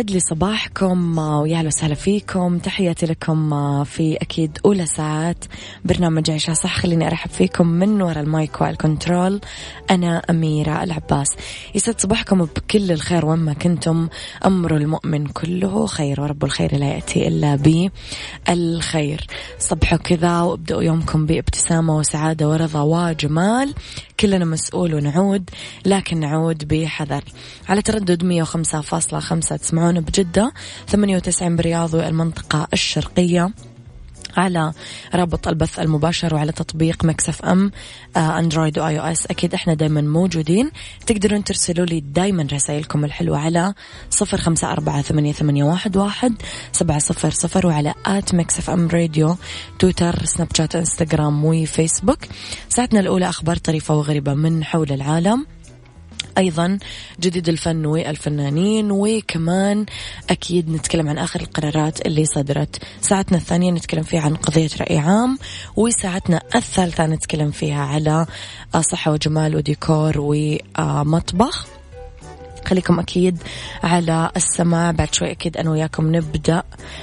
[0.00, 2.58] يسعد لي صباحكم ويا أهلا وسهلا فيكم.
[2.58, 5.44] تحياتي لكم في أكيد أولى ساعات
[5.84, 6.78] برنامج عيشها صح.
[6.80, 9.40] خليني أرحب فيكم من وراء المايك والكنترول
[9.90, 11.28] أنا أميرة العباس.
[11.74, 14.08] يسعد صباحكم بكل الخير وين ما كنتم.
[14.46, 17.80] أمر المؤمن كله خير ورب الخير لا يأتي إلا
[18.48, 19.26] بالخير.
[19.58, 23.74] صبحوا كذا وابدأوا يومكم بابتسامة وسعادة ورضا وجمال.
[24.20, 25.50] كلنا مسؤول ونعود
[25.86, 27.24] لكن نعود بحذر.
[27.68, 30.52] على تردد 105.5 تسمعون بجدة
[30.88, 33.50] 98 برياض والمنطقة الشرقية
[34.36, 34.72] على
[35.14, 37.70] رابط البث المباشر وعلى تطبيق Mix FM
[38.16, 39.26] آه، Android و iOS.
[39.26, 40.70] أكيد إحنا دائما موجودين.
[41.06, 43.74] تقدرون ترسلوا لي دائما رسائلكم الحلوة على
[44.10, 46.34] صفر خمسة أربعة ثمانية, ثمانية واحد, واحد
[46.72, 49.36] سبعة صفر صفر وعلى at Mix FM Radio
[49.78, 52.18] تويتر سناب شات إنستغرام وفيسبوك.
[52.68, 55.46] ساعتنا الأولى أخبار طريفة وغريبة من حول العالم.
[56.38, 56.78] أيضا
[57.20, 59.86] جديد الفن والفنانين وكمان
[60.30, 62.82] أكيد نتكلم عن آخر القرارات اللي صدرت.
[63.00, 65.38] ساعتنا الثانية نتكلم فيها عن قضية رأي عام
[65.76, 68.26] وساعتنا الثالثة نتكلم فيها على
[68.80, 71.66] صحة وجمال وديكور ومطبخ.
[72.66, 73.38] خليكم أكيد
[73.82, 74.90] على السماع.
[74.90, 76.62] بعد شوي أكيد أنا وياكم نبدأ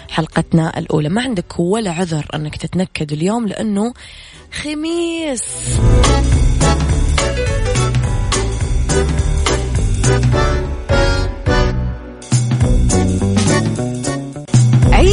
[0.10, 1.10] حلقتنا الأولى.
[1.10, 3.94] ما عندك ولا عذر أنك تتنكد اليوم لأنه
[4.52, 5.44] خميس.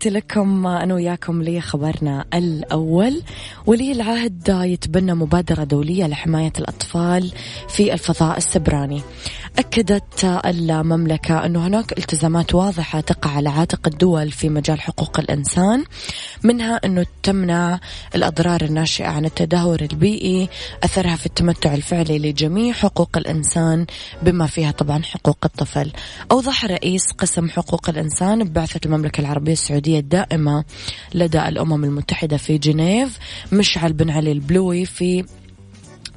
[0.00, 3.22] تحياتي لكم أنا وياكم لخبرنا الأول
[3.66, 7.32] ولي العهد يتبنى مبادرة دولية لحماية الأطفال
[7.68, 9.02] في الفضاء السبراني.
[9.58, 15.84] أكدت المملكة أنه هناك التزامات واضحة تقع على عاتق الدول في مجال حقوق الإنسان
[16.42, 17.80] منها أنه تمنع
[18.14, 20.48] الأضرار الناشئة عن التدهور البيئي
[20.84, 23.86] أثرها في التمتع الفعلي لجميع حقوق الإنسان
[24.22, 25.92] بما فيها طبعا حقوق الطفل.
[26.32, 30.64] أوضح رئيس قسم حقوق الإنسان ببعثة المملكة العربية السعودية الدائمة
[31.14, 33.18] لدى الأمم المتحدة في جنيف
[33.52, 35.24] مشعل بن علي البلوي في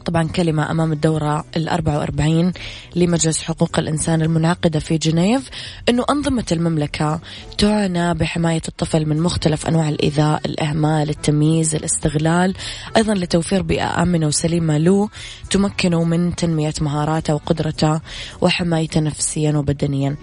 [0.06, 2.52] طبعا كلمة أمام الدورة الأربعة وأربعين
[2.96, 5.50] لمجلس حقوق الإنسان المنعقدة في جنيف
[5.90, 7.20] أنه أنظمة المملكة
[7.58, 12.54] تعنى بحماية الطفل من مختلف أنواع الإيذاء الإهمال التمييز الاستغلال.
[12.98, 15.10] أيضا لتوفير بيئة آمنة وسليمة له
[15.50, 18.02] تمكنه من تنمية مهاراته وقدرته
[18.42, 20.16] وحمايته نفسيا وبدنيا.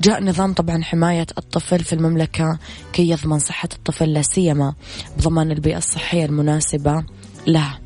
[0.00, 2.58] جاء نظام طبعا حماية الطفل في المملكة
[2.92, 4.74] كي يضمن صحة الطفل لا سيما
[5.18, 7.04] بضمان البيئة الصحية المناسبة
[7.46, 7.85] له.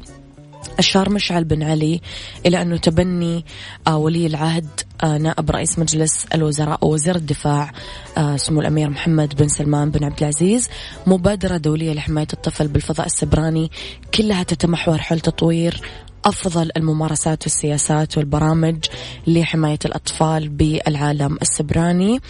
[0.78, 2.00] أشار مشعل بن علي
[2.46, 3.44] إلى أنه تبني
[3.86, 4.68] آه، ولي العهد
[5.04, 7.72] آه، نائب رئيس مجلس الوزراء ووزير الدفاع
[8.18, 10.68] آه، سمو الأمير محمد بن سلمان بن عبد العزيز
[11.06, 13.70] مبادرة دولية لحماية الطفل بالفضاء السبراني
[14.14, 15.80] كلها تتمحور حول تطوير
[16.24, 18.84] أفضل الممارسات والسياسات والبرامج
[19.26, 22.20] لحماية الأطفال بالعالم السبراني.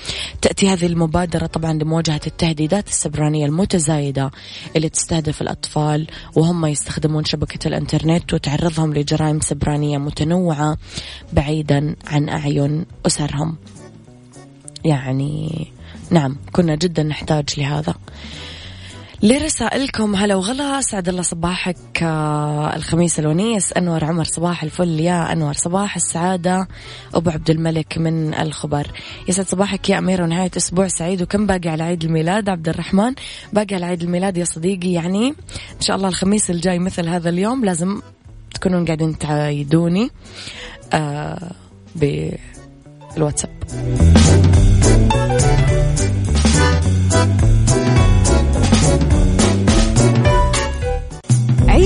[0.42, 4.30] تأتي هذه المبادرة طبعا لمواجهة التهديدات السبرانية المتزايدة
[4.76, 6.06] اللي تستهدف الأطفال
[6.36, 10.76] وهم يستخدمون شبكة الإنترنت وتعرضهم لجرائم سبرانية متنوعة
[11.32, 13.56] بعيدا عن أعين أسرهم.
[14.84, 15.66] يعني
[16.10, 17.94] نعم كنا جدا نحتاج لهذا.
[19.22, 20.16] لرسائلكم.
[20.16, 25.96] هلا وغلا اسعد الله صباحك آه، الخميس الونيس أنور عمر صباح الفل يا أنور صباح
[25.96, 26.68] السعادة
[27.14, 28.86] أبو عبد الملك من الخبر.
[29.28, 33.14] يسعد صباحك يا أمير ونهاية أسبوع سعيد وكم باقي على عيد الميلاد؟ عبد الرحمن
[33.52, 34.92] باقي على عيد الميلاد يا صديقي.
[34.92, 35.28] يعني
[35.76, 38.00] إن شاء الله الخميس الجاي مثل هذا اليوم لازم
[38.54, 40.10] تكونون قاعدين تعايدوني
[40.92, 41.50] آه
[41.96, 43.50] بالواتساب.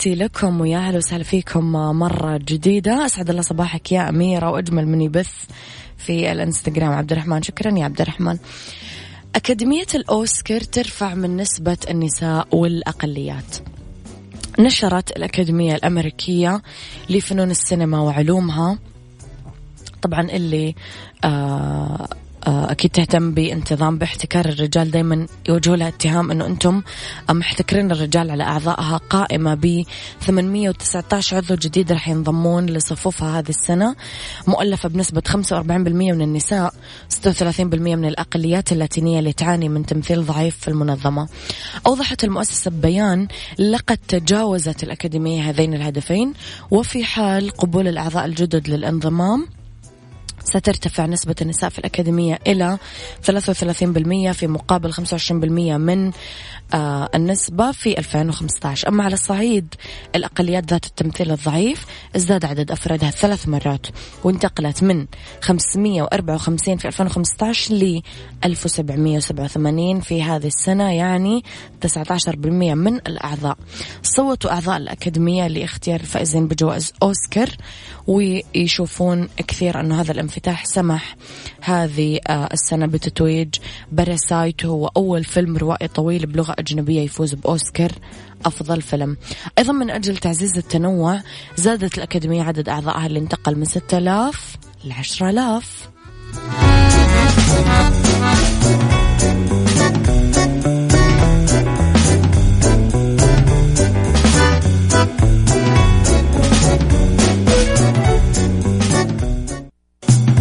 [0.00, 3.06] تحياتي لكم ويا أهلا وسهلا فيكم مرة جديدة.
[3.06, 5.32] أسعد الله صباحك يا أميرة وأجمل من يبث
[5.96, 6.92] في الإنستغرام.
[6.92, 8.38] عبد الرحمن شكرا يا عبد الرحمن
[9.34, 13.56] أكاديمية الأوسكار ترفع من نسبة النساء والأقليات.
[14.58, 16.62] نشرت الأكاديمية الأمريكية
[17.10, 18.78] لفنون السينما وعلومها.
[20.02, 20.74] طبعا اللي
[21.24, 22.08] آه
[22.46, 26.82] آه، أكيد تهتم بانتظام باحتكار الرجال دائما يوجهوا لها اتهام أنه أنتم
[27.30, 29.84] محتكرين الرجال على أعضائها قائمة ب
[30.20, 33.96] 819 عضو جديد راح ينضمون لصفوفها هذه السنة
[34.46, 35.32] مؤلفة بنسبة 45%
[35.92, 36.74] من النساء
[37.24, 41.28] 36% من الأقليات اللاتينية اللي تعاني من تمثيل ضعيف في المنظمة.
[41.86, 43.28] أوضحت المؤسسة ببيان
[43.58, 46.32] لقد تجاوزت الأكاديمية هذين الهدفين
[46.70, 49.59] وفي حال قبول الأعضاء الجدد للانضمام
[50.44, 52.78] سترتفع نسبة النساء في الأكاديمية إلى
[53.26, 56.12] 33% في مقابل 25% من
[57.14, 59.74] النسبة في 2015 أما على الصعيد
[60.14, 61.86] الأقليات ذات التمثيل الضعيف
[62.16, 63.86] ازداد عدد أفرادها ثلاث مرات
[64.24, 65.06] وانتقلت من
[65.40, 68.02] 554 في 2015 ل
[68.44, 71.44] 1787 في هذه السنة يعني
[71.86, 73.56] 19% من الأعضاء.
[74.02, 77.48] صوتوا أعضاء الأكاديمية لاختيار الفائزين بجوائز أوسكار
[78.06, 81.16] ويشوفون كثير أنه هذا الانفتاح سمح
[81.60, 83.54] هذه آه، السنة بتتويج
[83.92, 87.92] باراسايت هو أول فيلم روائي طويل بلغة أجنبية يفوز بأوسكار
[88.46, 89.16] أفضل فيلم.
[89.58, 91.20] أيضا من أجل تعزيز التنوع
[91.56, 95.90] زادت الأكاديمية عدد أعضائها اللي انتقل من 6000 ل 10000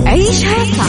[0.06, 0.89] عيشها صح.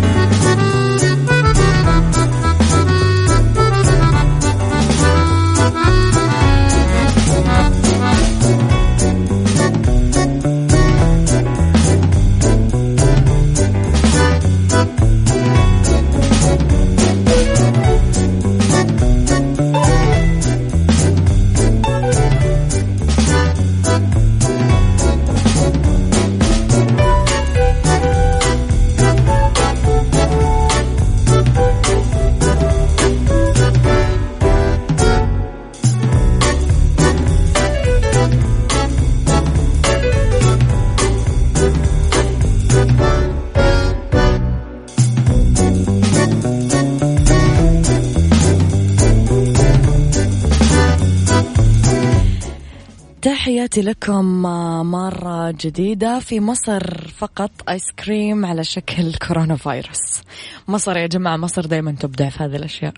[54.91, 60.21] لكم مرة جديدة في مصر فقط آيس كريم على شكل كورونا فيروس
[60.67, 62.93] مصر يا جماعة مصر دايما تبدع في هذه الأشياء.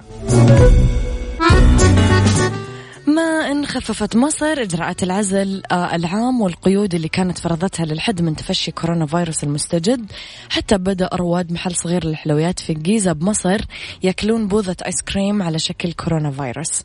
[3.74, 9.44] خففت مصر إجراءات العزل آه، العام والقيود اللي كانت فرضتها للحد من تفشي كورونا فيروس
[9.44, 10.12] المستجد.
[10.50, 13.62] حتى بدأ رواد محل صغير للحلويات في الجيزة بمصر
[14.04, 16.84] ياكلون بوظة آيس كريم على شكل كورونا فيروس.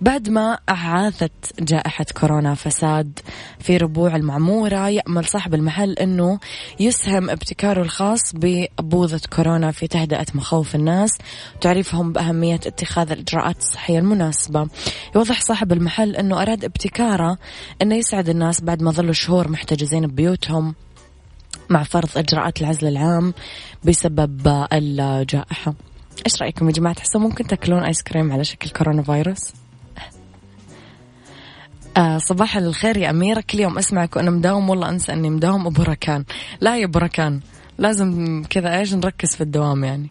[0.00, 3.18] بعد ما أعاثت جائحة كورونا فساد
[3.58, 6.38] في ربوع المعمورة يأمل صاحب المحل أنه
[6.80, 11.10] يسهم ابتكاره الخاص ببوظة كورونا في تهدئة مخاوف الناس
[11.60, 14.68] تعريفهم بأهمية اتخاذ الإجراءات الصحية المناسبة.
[15.16, 17.38] يوضح صاحب المحل أنه أراد ابتكاره
[17.82, 20.74] أنه يسعد الناس بعد ما ظلوا شهور محتجزين ببيوتهم
[21.70, 23.34] مع فرض إجراءات العزل العام
[23.84, 25.74] بسبب الجائحة.
[26.26, 29.52] إيش رأيكم يا جماعة؟ تحسوا ممكن تاكلون آيس كريم على شكل كورونا فيروس؟
[31.96, 33.44] آه صباح الخير يا أميرة.
[33.50, 34.70] كل يوم أسمعك وأنا مداوم.
[34.70, 35.84] والله أنسى أني مداوم أبو
[36.60, 37.00] لا يا أبو
[37.78, 40.10] لازم كذا إيش نركز في الدوام يعني.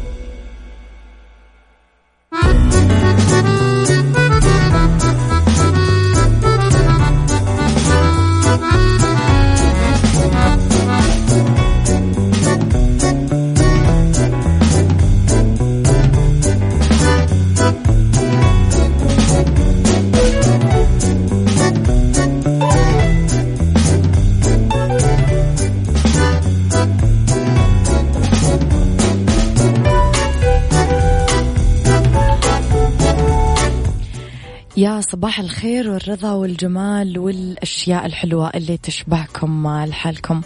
[35.11, 40.41] صباح الخير والرضا والجمال والأشياء الحلوة اللي تشبهكم لحالكم.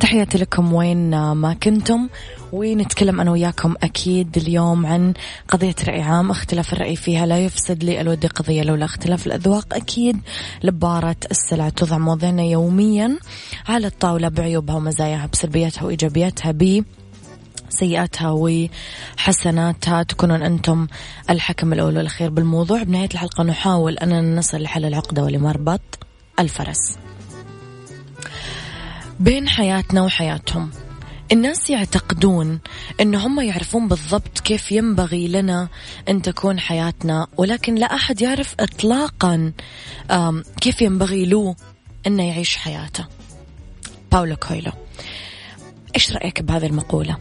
[0.00, 2.08] تحياتي لكم وين ما كنتم.
[2.52, 5.14] ونتكلم أنا وياكم أكيد اليوم عن
[5.48, 6.30] قضية رأي عام.
[6.30, 9.74] اختلاف الرأي فيها لا يفسد لي الود قضية لولا اختلاف الأذواق.
[9.74, 10.16] أكيد
[10.62, 13.18] لبارة السلع توضع مواضيعنا يوميا
[13.68, 16.84] على الطاولة بعيوبها ومزاياها بسلبياتها وإيجابياتها بي
[17.70, 20.02] سيئاتها وحسناتها.
[20.02, 20.86] تكونون أنتم
[21.30, 22.82] الحكم الأول والأخير بالموضوع.
[22.82, 25.80] بنهاية الحلقة نحاول أن نصل لحل العقدة ولمربط
[26.38, 26.98] الفرس.
[29.20, 30.70] بين حياتنا وحياتهم
[31.32, 32.60] الناس يعتقدون
[33.00, 35.68] إن هم يعرفون بالضبط كيف ينبغي لنا
[36.08, 39.52] أن تكون حياتنا ولكن لا أحد يعرف اطلاقا
[40.60, 41.56] كيف ينبغي له
[42.06, 43.06] انه يعيش حياته.
[44.12, 44.72] باولو كويلو
[45.94, 47.16] إيش رأيك بهذه المقولة؟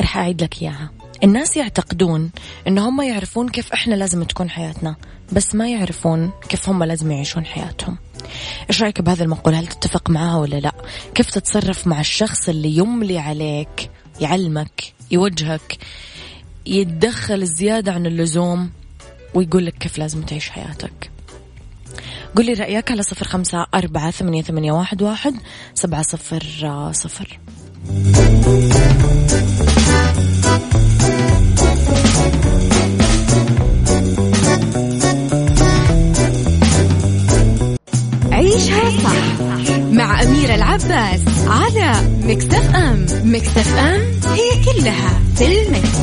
[0.00, 0.90] رح أعيد لك إياها.
[1.24, 2.30] الناس يعتقدون
[2.68, 4.96] إن هم يعرفون كيف إحنا لازم تكون حياتنا
[5.32, 7.98] بس ما يعرفون كيف هم لازم يعيشون حياتهم.
[8.70, 10.72] إيش رأيك بهذه المقولة هل تتفق معها ولا لا؟
[11.14, 13.90] كيف تتصرف مع الشخص اللي يملي عليك
[14.20, 15.78] يعلمك يوجهك
[16.66, 18.70] يتدخل زيادة عن اللزوم
[19.34, 21.10] ويقول لك كيف لازم تعيش حياتك؟
[22.36, 25.34] قل لي رأيك على صفر خمسة أربعة ثمانية, ثمانية واحد, واحد
[25.74, 26.42] سبعة صفر
[26.92, 27.38] صفر.
[38.32, 39.40] عيشها صح
[39.92, 41.92] مع أميرة العباس على
[42.22, 45.98] مكتف أم مكتف أم هي كلها في المكس.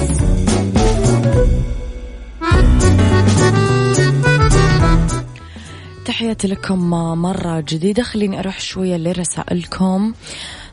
[6.06, 6.90] تحياتي لكم
[7.22, 8.04] مرة جديدة.
[8.04, 10.14] خليني أروح شوية لرسائلكم.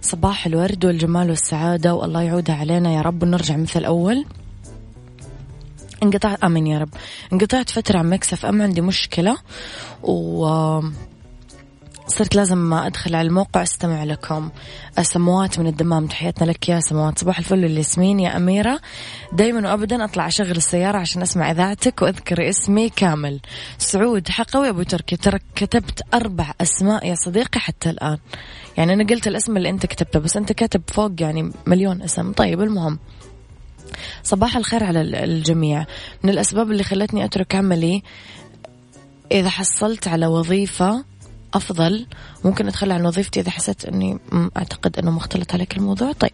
[0.02, 3.22] صباح الورد والجمال والسعادة والله يعودها علينا يا رب.
[3.22, 4.24] ونرجع مثل أول
[6.02, 6.88] انقطعت آمين يا رب.
[7.32, 9.36] انقطعت فترة عن Mix FM عندي مشكلة
[10.02, 10.44] و
[12.12, 14.50] صرت لازم أدخل على الموقع أستمع لكم.
[15.02, 17.18] سموات من الدمام تحياتنا لك يا سموات.
[17.18, 18.80] صباح الفل والياسمين يا أميرة.
[19.32, 23.40] دائما وابدا أطلع أشغل السيارة عشان أسمع إذاعتك وأذكر اسمي كامل.
[23.78, 28.18] سعود حقوي أبو تركي ترى كتبت أربع أسماء يا صديقي حتى الآن.
[28.76, 32.32] يعني أنا قلت الاسم اللي أنت كتبته بس أنت كاتب فوق يعني مليون اسم.
[32.32, 32.98] طيب المهم.
[34.22, 35.86] صباح الخير على الجميع.
[36.22, 38.02] من الأسباب اللي خلتني أترك عملي
[39.32, 41.04] إذا حصلت على وظيفة
[41.54, 42.06] أفضل.
[42.44, 44.18] ممكن أتخلى عن وظيفتي إذا حسيت أني
[44.56, 46.12] أعتقد أنه مختلط عليك الموضوع.
[46.12, 46.32] طيب.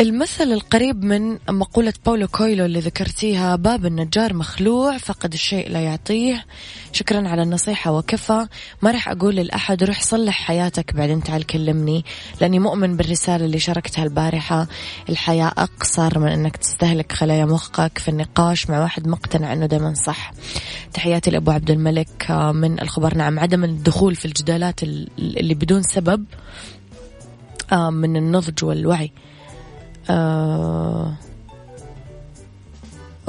[0.00, 6.44] المثل القريب من مقولة باولو كويلو اللي ذكرتيها باب النجار مخلوع فقد الشيء لا يعطيه.
[6.92, 8.46] شكرا على النصيحة وكفى.
[8.82, 12.04] ما راح أقول لأحد روح صلح حياتك بعدين تعال كلمني
[12.40, 14.66] لأني مؤمن بالرسالة اللي شاركتها البارحة.
[15.08, 20.32] الحياة أقصر من أنك تستهلك خلايا مخك في النقاش مع واحد مقتنع أنه دائما صح.
[20.92, 23.16] تحياتي لأبو عبد الملك آه، من الخبر.
[23.16, 26.24] نعم عدم الدخول في الجدالات اللي بدون سبب
[27.72, 29.12] آه، من النضج والوعي.
[30.10, 31.14] آه...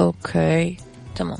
[0.00, 0.76] أوكي
[1.16, 1.38] تمام.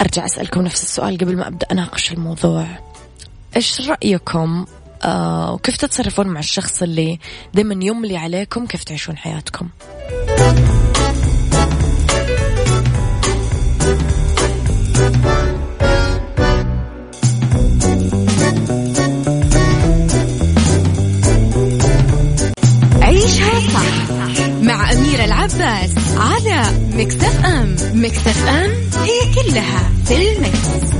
[0.00, 2.66] أرجع أسألكم نفس السؤال قبل ما أبدأ أناقش الموضوع.
[3.56, 4.66] إيش رأيكم
[5.04, 7.18] آه وكيف تتصرفون مع الشخص اللي
[7.54, 9.68] دائما يملي عليكم كيف تعيشون حياتكم؟
[25.24, 26.62] العباس على
[26.92, 28.70] مكتف أم مكتف أم
[29.02, 30.92] هي كلها في المكس.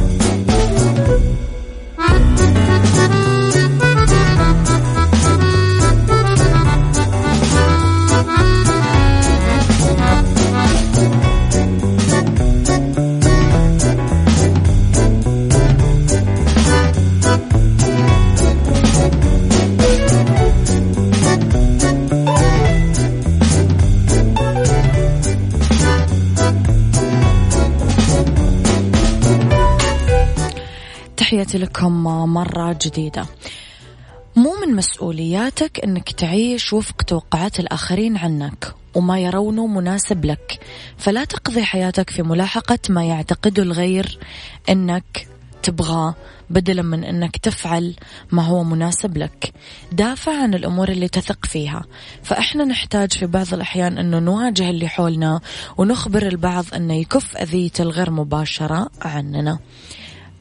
[31.42, 33.26] تحياتي لكم مرة جديدة.
[34.36, 40.60] مو من مسؤولياتك إنك تعيش وفق توقعات الآخرين عنك وما يرونه مناسب لك.
[40.98, 44.18] فلا تقضي حياتك في ملاحقة ما يعتقده الغير
[44.68, 45.28] إنك
[45.62, 46.14] تبغاه
[46.50, 47.94] بدلا من إنك تفعل
[48.32, 49.52] ما هو مناسب لك.
[49.92, 51.84] دافع عن الأمور اللي تثق فيها.
[52.22, 55.40] فإحنا نحتاج في بعض الأحيان إنه نواجه اللي حولنا
[55.78, 59.58] ونخبر البعض إنه يكف أذية الغير مباشرة عننا.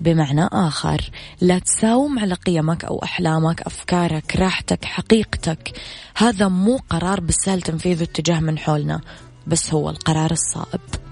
[0.01, 1.11] بمعنى آخر.
[1.41, 5.71] لا تساوم على قيمك أو أحلامك أفكارك راحتك حقيقتك.
[6.15, 9.01] هذا مو قرار بالسهل تنفيذه اتجاه من حولنا
[9.47, 11.10] بس هو القرار الصائب.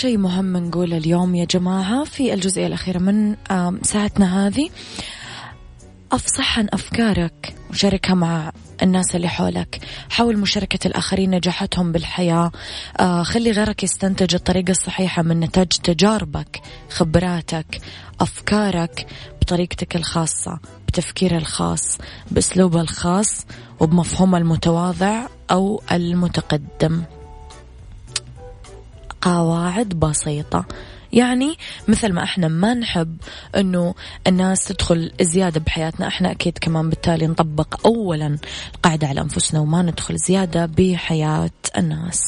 [0.00, 3.36] شيء مهم نقوله اليوم يا جماعة في الجزئية الأخيرة من
[3.82, 4.70] ساعتنا هذه.
[6.12, 9.80] أفصح عن أفكارك وشاركها مع الناس اللي حولك.
[10.10, 12.52] حاول مشاركة الآخرين نجاحاتهم بالحياة.
[13.00, 16.60] آه خلي غيرك يستنتج الطريقة الصحيحة من نتاج تجاربك
[16.90, 17.80] خبراتك
[18.20, 19.06] أفكارك
[19.42, 20.58] بطريقتك الخاصة
[20.88, 21.98] بتفكير الخاص
[22.30, 23.46] بأسلوبه الخاص
[23.80, 27.02] وبمفهوم المتواضع أو المتقدم.
[29.22, 30.64] قواعد بسيطة.
[31.12, 31.56] يعني
[31.88, 33.16] مثل ما إحنا ما نحب
[33.56, 33.94] إنه
[34.26, 38.38] الناس تدخل زيادة بحياتنا إحنا أكيد كمان بالتالي نطبق اولا
[38.74, 42.20] القاعدة على أنفسنا وما ندخل زيادة بحياة الناس.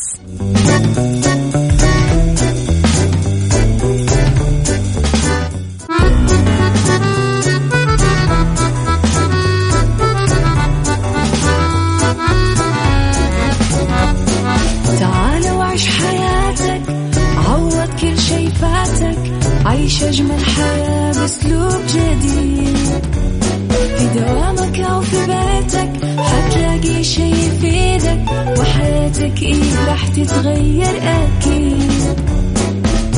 [28.60, 31.92] وحياتك إيه راح تتغير أكيد.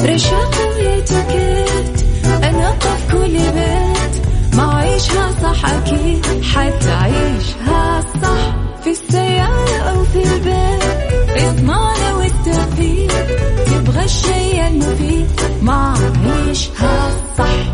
[0.05, 2.05] رشاق ويتوكيت
[2.44, 4.14] أنا في كل بيت.
[4.57, 8.55] ما عيشها صح أكيد حتعيشها صح.
[8.85, 10.83] في السيارة أو في البيت
[11.44, 13.12] إضمعنا والتوفيق.
[13.66, 15.27] تبغى الشيء المفيد
[15.62, 15.94] ما
[16.46, 17.74] عيشها صح.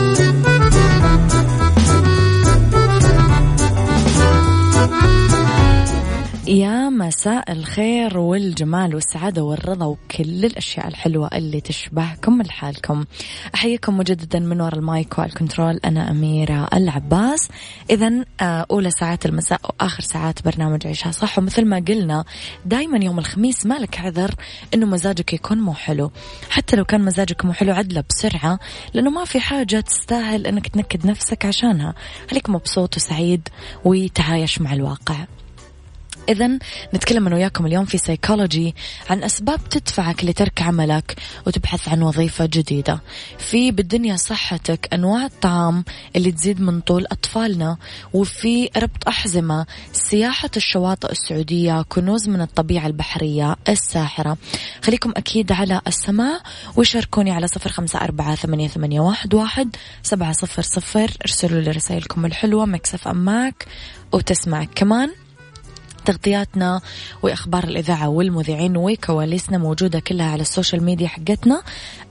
[6.51, 13.05] يا مساء الخير والجمال والسعادة والرضا وكل الأشياء الحلوة اللي تشبهكم لحالكم.
[13.55, 17.49] أحييكم مجددا من وراء ال mic وال control أنا أميرة العباس.
[17.89, 21.39] إذا آه، أولى ساعات المساء وآخر ساعات برنامج عيشها صح.
[21.39, 22.23] ومثل ما قلنا
[22.65, 24.35] دايما يوم الخميس مالك عذر
[24.73, 26.11] إنه مزاجك يكون مو حلو.
[26.49, 28.59] حتى لو كان مزاجك مو حلو عدله بسرعة
[28.93, 31.93] لأنه ما في حاجة تستاهل إنك تنكد نفسك عشانها.
[32.31, 33.49] خليك مبسوط وسعيد
[33.85, 35.25] وتعايش مع الواقع.
[36.29, 36.59] إذا
[36.95, 38.75] نتكلم أنا وياكم اليوم في سيكولوجي
[39.09, 41.15] عن أسباب تدفعك لترك عملك
[41.47, 43.01] وتبحث عن وظيفة جديدة.
[43.37, 45.83] في بالدنيا صحتك أنواع الطعام
[46.15, 47.77] اللي تزيد من طول أطفالنا
[48.13, 54.37] وفي ربط أحزمة سياحة الشواطئ السعودية كنوز من الطبيعة البحرية الساحرة.
[54.81, 56.39] خليكم أكيد على السماع
[56.77, 62.25] وشاركوني على صفر خمسة أربعة ثمانية, ثمانية واحد, واحد سبعة صفر صفر ارسلوا لي رسائلكم
[62.25, 63.65] الحلوة ميكس اف ام اكس
[64.11, 65.09] وتسمعك كمان
[66.05, 66.81] تغطياتنا
[67.23, 71.61] وإخبار الإذاعة والمذيعين وكواليسنا موجودة كلها على ال social media حقتنا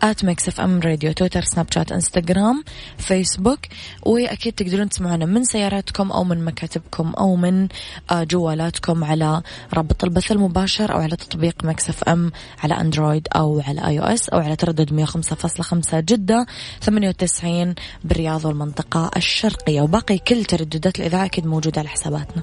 [0.03, 2.65] at ميكس اف ام راديو تويتر سناب شات انستغرام
[2.99, 3.61] فيسبوك
[4.03, 7.69] وأكيد تقدرون تسمعونا من سياراتكم أو من مكاتبكم أو من
[8.11, 9.43] آه، جوالاتكم على
[9.75, 14.39] رابط البث المباشر أو على تطبيق ميكس اف ام على اندرويد أو على iOS أو
[14.39, 16.47] على تردد 105.5 جدة
[16.83, 17.75] 98
[18.05, 19.83] بالرياض والمنطقة الشرقية.
[19.83, 22.43] وباقي كل ترددات الإذاعة أكيد موجودة على حساباتنا.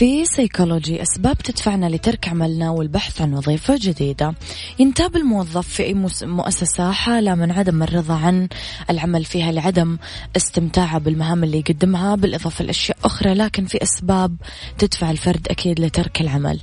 [0.00, 4.34] في سيكولوجي أسباب تدفعنا لترك عملنا والبحث عن وظيفة جديدة.
[4.78, 8.48] ينتاب الموظف في أي مؤسسة حالة من عدم الرضا عن
[8.90, 9.98] العمل فيها لعدم
[10.36, 14.36] استمتاعه بالمهام اللي يقدمها بالإضافة لأشياء أخرى لكن في أسباب
[14.78, 16.60] تدفع الفرد أكيد لترك العمل.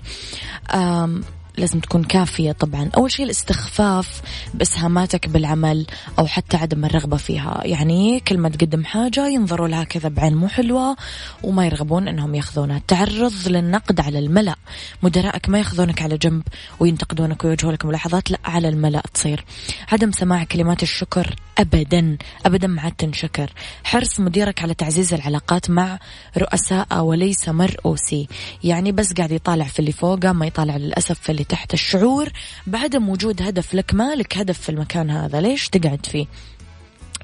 [1.58, 2.90] لازم تكون كافية طبعا.
[2.98, 4.22] أول شيء الاستخفاف
[4.54, 5.86] بإسهاماتك بالعمل
[6.20, 7.62] أو حتى عدم الرغبة فيها.
[7.64, 10.96] يعني كل ما تقدم حاجة ينظروا لها كذا بعين مو حلوة
[11.44, 12.78] وما يرغبون أنهم يأخذونها.
[12.78, 14.56] التعرض للنقد على الملأ.
[15.04, 16.44] مدراءك ما يأخذونك على جنب
[16.80, 19.46] وينتقدونك ويوجهوا لك ملاحظات لا على الملأ تصير.
[19.92, 23.54] عدم سماع كلمات الشكر أبدا أبدا ما عاد تنشكر.
[23.84, 26.00] حرص مديرك على تعزيز العلاقات مع
[26.38, 28.28] رؤساء وليس مرؤوسي
[28.64, 32.30] يعني بس قاعد يطالع في اللي فوقه ما يطالع للأسف في اللي تحت الشعور
[32.68, 33.76] بعدم وجود هدف.
[33.76, 36.26] لك مالك هدف في المكان هذا؟ ليش تقعد فيه؟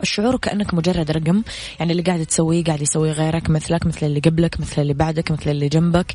[0.01, 1.43] الشعور كأنك مجرد رقم
[1.79, 5.49] يعني اللي قاعد تسويه قاعد يسويه غيرك مثلك مثل اللي قبلك مثل اللي بعدك مثل
[5.49, 6.13] اللي جنبك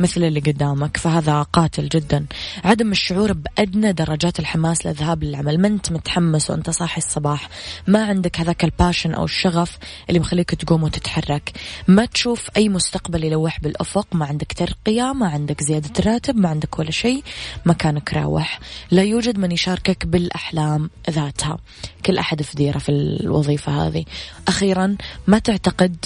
[0.00, 0.96] مثل اللي قدامك.
[0.96, 2.26] فهذا قاتل جدا.
[2.64, 5.60] عدم الشعور بأدنى درجات الحماس للذهاب للعمل.
[5.60, 7.48] ما أنت متحمس وأنت صاحي الصباح.
[7.86, 11.52] ما عندك هذاك الباشن أو الشغف اللي مخليك تقوم وتتحرك.
[11.88, 14.06] ما تشوف أي مستقبل يلوح بالأفق.
[14.12, 17.22] ما عندك ترقية ما عندك زيادة راتب ما عندك ولا شيء.
[17.66, 18.60] مكانك راوح.
[18.90, 21.58] لا يوجد من يشاركك بالأحلام ذاتها.
[22.06, 22.88] كل أحد في ديره في
[23.20, 24.04] الوظيفة هذه.
[24.48, 25.96] أخيرا ما تعتقد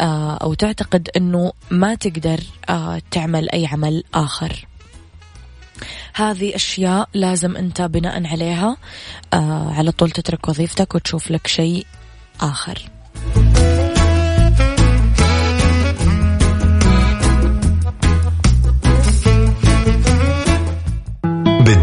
[0.00, 4.66] آه، أو تعتقد أنه ما تقدر آه، تعمل أي عمل آخر.
[6.14, 8.76] هذه أشياء لازم أنت بناء عليها
[9.32, 11.86] آه، على طول تترك وظيفتك وتشوف لك شيء
[12.40, 12.97] آخر.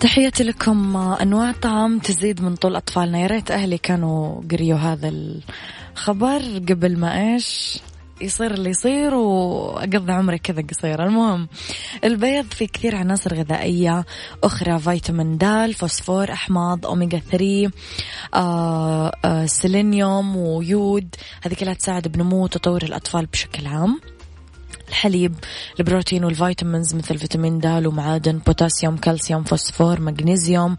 [0.00, 0.96] تحياتي لكم.
[0.96, 3.20] أنواع طعام تزيد من طول أطفالنا.
[3.20, 7.78] يا ريت أهلي كانوا قريوا هذا الخبر قبل ما إيش
[8.20, 11.06] يصير اللي يصير وأقضي عمري كذا قصير.
[11.06, 11.48] المهم
[12.04, 14.04] البيض فيه كثير عناصر غذائية.
[14.44, 17.70] أخرى فيتامين د فوسفور أحماض اوميجا 3
[18.34, 21.14] آه آه سيلينيوم ويود.
[21.42, 24.00] هذه كلها تساعد بنمو وتطور الأطفال بشكل عام.
[24.90, 25.34] الحليب
[25.80, 30.76] البروتين وال vitamins مثل فيتامين د ومعادن بوتاسيوم كالسيوم فوسفور مغنيسيوم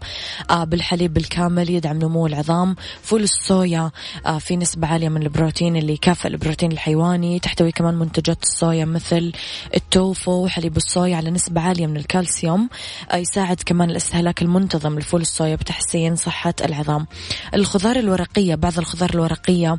[0.50, 2.76] آه بالحليب بالكامل يدعم نمو العظام.
[3.02, 3.90] فول الصويا
[4.26, 7.38] آه في نسبة عالية من البروتين اللي يكافئ البروتين الحيواني.
[7.38, 9.32] تحتوي كمان منتجات الصويا مثل
[9.74, 12.68] التوفو وحليب الصويا على نسبة عالية من الكالسيوم.
[13.10, 17.06] آه يساعد كمان الاستهلاك المنتظم لفول الصويا بتحسين صحة العظام.
[17.54, 19.78] الخضار الورقية بعض الخضار الورقية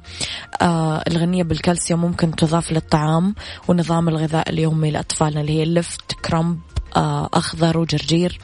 [0.62, 3.36] آه الغنية بالكالسيوم ممكن تضاف للطعام
[3.68, 6.60] ونظام الغذاء الغذاء اليومي لأطفالنا اللي هي اللفت كرمب
[6.96, 8.40] آه، أخضر وجرجير.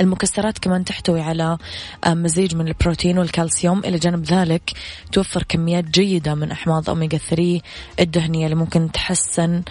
[0.00, 1.58] المكسرات كمان تحتوي على
[2.04, 3.78] آه، مزيج من البروتين والكالسيوم.
[3.78, 4.72] إلى جانب ذلك
[5.12, 7.60] توفر كميات جيدة من أحماض أوميجا 3
[8.00, 9.62] الدهنية اللي ممكن تحسن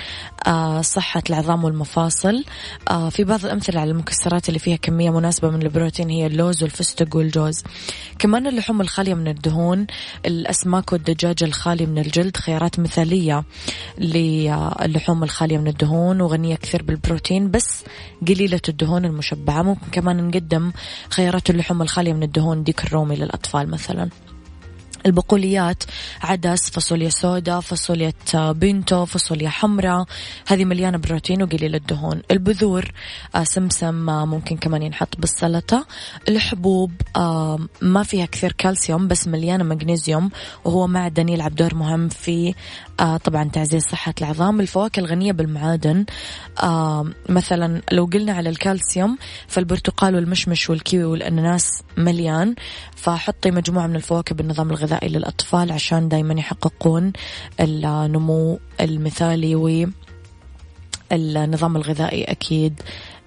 [0.47, 2.43] آه، صحة العظام والمفاصل.
[2.89, 7.15] آه، في بعض الأمثلة على المكسرات اللي فيها كمية مناسبة من البروتين هي اللوز والفستق
[7.15, 7.63] والجوز.
[8.19, 9.87] كمان اللحوم الخالية من الدهون
[10.25, 13.43] الأسماك والدجاج الخالي من الجلد خيارات مثالية
[13.97, 17.83] للحوم الخالية من الدهون وغنية كثير بالبروتين بس
[18.27, 19.61] قليلة الدهون المشبعة.
[19.61, 20.71] ممكن كمان نقدم
[21.09, 24.09] خيارات اللحوم الخالية من الدهون ديك الرومي للأطفال مثلاً.
[25.07, 25.83] البقوليات
[26.21, 30.05] عدس فاصوليا سودا فاصوليا بنتو فاصوليا حمراء
[30.47, 32.21] هذه مليانة بروتين وقليل الدهون.
[32.31, 32.91] البذور
[33.35, 35.85] آه، سمسم آه، ممكن كمان ينحط بالسلطة.
[36.29, 40.29] الحبوب آه، ما فيها كثير كالسيوم بس مليانة مغنيسيوم
[40.65, 42.53] وهو معدن يلعب دور مهم في
[43.23, 44.59] طبعا تعزيز صحة العظام.
[44.59, 46.05] الفواكه الغنية بالمعادن
[47.29, 49.17] مثلا لو قلنا على الكالسيوم
[49.47, 52.55] فالبرتقال والمشمش والكيوي والأناناس مليان.
[52.97, 57.13] فحطي مجموعة من الفواكه بالنظام الغذائي للأطفال عشان دايما يحققون
[57.59, 59.55] النمو المثالي
[61.11, 62.81] والنظام الغذائي أكيد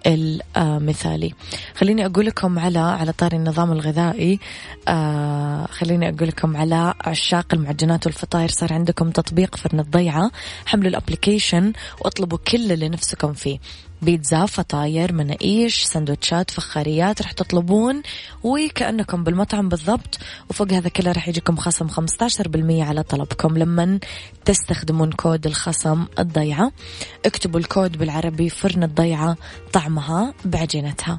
[0.07, 1.35] المثالي.
[1.75, 4.41] خليني أقول لكم على على طاري النظام الغذائي.
[4.89, 8.49] آه خليني أقول لكم على عشاق المعجنات والفطاير.
[8.49, 10.31] صار عندكم تطبيق فرن الضيعة
[10.67, 13.59] حملوا الأبليكيشن وأطلبوا كل اللي نفسكم فيه.
[14.03, 18.03] بيتزا فطاير مناقيش سندوتشات فخاريات رح تطلبون
[18.43, 20.19] وكأنكم بالمطعم بالضبط.
[20.51, 23.99] وفوق هذا كله رح يجيكم خصم 15% على طلبكم لما
[24.45, 26.73] تستخدمون كود الخصم الضيعة.
[27.27, 29.37] اكتبوا الكود بالعربي فرن الضيعة
[29.73, 31.19] طعمها بعجينتها.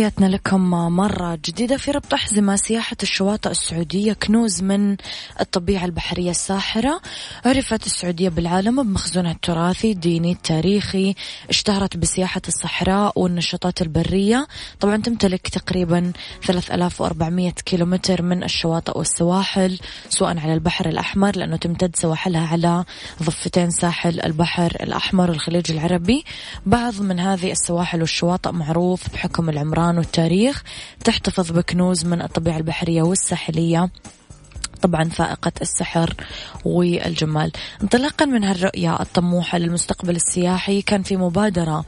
[0.00, 4.96] تحياتنا لكم مرة جديدة في ربط أحزمة سياحة الشواطئ السعودية كنوز من
[5.40, 7.00] الطبيعة البحرية الساحرة.
[7.44, 11.14] عرفت السعودية بالعالم بمخزونها التراثي الديني التاريخي
[11.50, 14.46] اشتهرت بسياحة الصحراء والنشاطات البرية.
[14.80, 16.12] طبعا تمتلك تقريبا
[16.46, 22.84] 3400 كيلومتر من الشواطئ والسواحل سواء على البحر الأحمر لأنه تمتد سواحلها على
[23.22, 26.24] ضفتين ساحل البحر الأحمر والخليج العربي.
[26.66, 30.62] بعض من هذه السواحل والشواطئ معروف بحكم العمران العمران والتاريخ
[31.04, 33.90] تحتفظ بكنوز من الطبيعة البحرية والساحلية
[34.82, 36.14] طبعا فائقة السحر
[36.64, 37.52] والجمال.
[37.82, 41.84] انطلاقا من هالرؤية الطموحة للمستقبل السياحي كان في مبادرة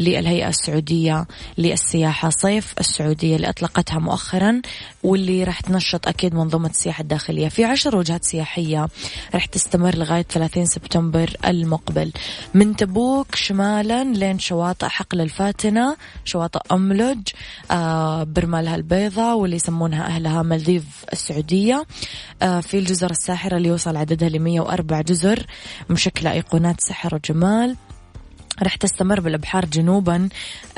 [0.00, 1.26] للهيئة السعودية
[1.58, 2.30] للسياحة.
[2.30, 4.62] صيف السعودية اللي أطلقتها مؤخرا
[5.02, 7.48] واللي راح تنشط أكيد منظومة السياحة الداخلية.
[7.48, 8.88] في عشر وجهات سياحية
[9.34, 12.12] راح تستمر لغاية 30 سبتمبر المقبل.
[12.54, 17.28] من تبوك شمالا لين شواطئ حقل الفاتنة شواطئ أملج
[17.70, 21.86] آه برمالها البيضاء واللي يسمونها أهلها مالديف السعودية.
[22.42, 25.46] آه في الجزر الساحرة اللي يوصل عددها ل 104 جزر
[25.90, 27.76] مشكلة أيقونات سحر وجمال.
[28.62, 30.28] رح تستمر بالابحار جنوبا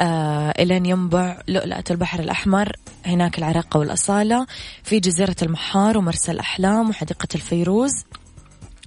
[0.00, 2.76] آه إلين ينبع لؤلؤة البحر الأحمر.
[3.06, 4.46] هناك العراقه والأصالة.
[4.84, 7.92] في جزيرة المحار ومرسى الأحلام وحديقة الفيروز.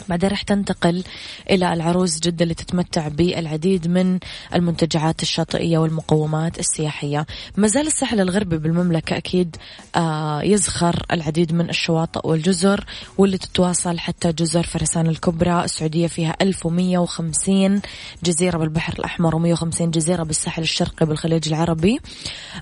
[0.09, 1.03] بعدين راح تنتقل
[1.49, 4.19] إلى العروس جدة اللي تتمتع بالعديد من
[4.55, 7.25] المنتجعات الشاطئية والمقومات السياحية.
[7.57, 9.55] ما زال الساحل الغربي بالمملكة أكيد
[9.95, 12.85] آه يزخر العديد من الشواطئ والجزر
[13.17, 15.63] واللي تتواصل حتى جزر فرسان الكبرى.
[15.63, 17.81] السعودية فيها 1150
[18.23, 21.99] جزيرة بالبحر الأحمر و150 جزيرة بالساحل الشرقي بالخليج العربي.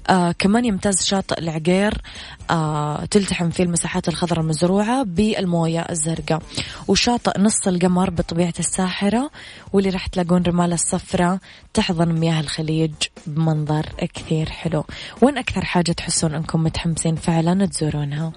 [0.10, 2.02] آه كمان يمتاز شاطئ العقير
[2.50, 6.42] آه تلتحم فيه المساحات الخضراء المزروعة بالموية الزرقاء.
[6.88, 9.32] وشاطئ نص القمر بطبيعة الساحرة
[9.74, 11.40] واللي راح تلاقون رمالة الصفرة
[11.74, 12.94] تحضن مياه الخليج
[13.28, 14.86] بمنظر كثير حلو.
[15.22, 18.32] وين أكثر حاجة تحسون أنكم متحمسين فعلا تزورونها؟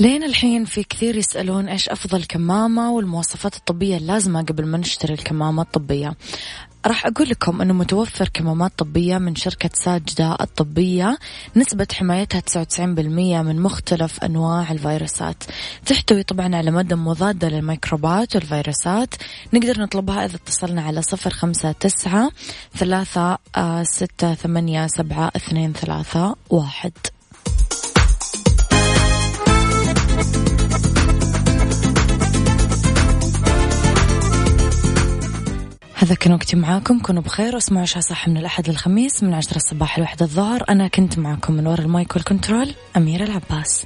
[0.00, 5.62] لين الحين في كثير يسألون إيش أفضل كمامة والمواصفات الطبية اللازمة قبل ما نشتري الكمامة
[5.62, 6.14] الطبية.
[6.86, 11.18] راح أقول لكم أنه متوفر كمامات طبية من شركة ساجدة الطبية.
[11.56, 12.78] نسبة حمايتها 99%
[13.42, 15.44] من مختلف أنواع الفيروسات.
[15.86, 19.14] تحتوي طبعا على مادة مضادة للميكروبات والفيروسات.
[19.52, 22.30] نقدر نطلبها إذا اتصلنا على 059
[22.74, 23.38] 3
[23.82, 26.92] 6 8 7 2 3 1
[36.00, 36.98] هذا كان وقتي معاكم.
[36.98, 40.64] كونوا بخير واسمعوا عشاء صح من الأحد للخميس من عشرة الصباح لوحدة الظهر.
[40.68, 43.84] أنا كنت معاكم من وراء المايك والكنترول أميرة العباس.